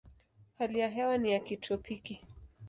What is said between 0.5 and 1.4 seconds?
Hali ya hewa ni ya